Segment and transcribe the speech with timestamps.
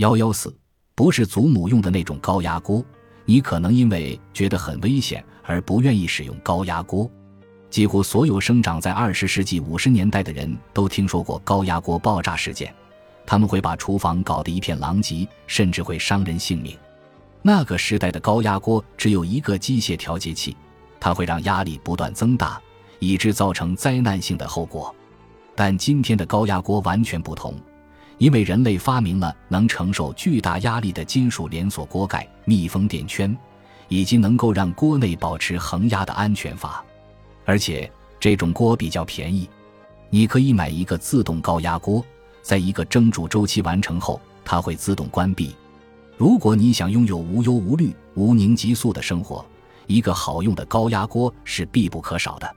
[0.00, 0.50] 幺幺四，
[0.94, 2.82] 不是祖母用的那种高压锅，
[3.26, 7.08] 你可能因为觉得很危险而不愿意使用高压锅。
[7.68, 12.74] 几乎所有生长在二十世纪五十年代的人都听说过高压锅爆炸事件，
[13.26, 16.74] 他们会把厨房搞得一片狼藉，甚至会伤人性命。
[17.42, 20.56] 那个时代的高压锅只有一个机械调节器，
[20.98, 22.58] 它会让压力不断增大，
[23.00, 24.96] 以致造成灾难性的后果。
[25.54, 27.54] 但今天的高压锅完全不同，
[28.20, 33.34] 因为人类发明了能承受巨大压力的金属连锁锅盖、密封垫圈，
[33.88, 36.84] 以及能够让锅内保持恒压的安全阀。
[37.46, 37.90] 而且
[38.20, 39.48] 这种锅比较便宜，
[40.10, 42.04] 你可以买一个自动高压锅，
[42.42, 45.56] 在一个蒸煮周期完成后，它会自动关闭。
[46.18, 49.42] 如果你想拥有无忧无虑、无宁极速的生活，
[49.86, 52.54] 一个好用的高压锅是必不可少的。